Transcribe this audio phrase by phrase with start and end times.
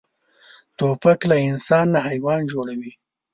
[0.77, 2.91] توپک له انسان نه حیوان جوړوي.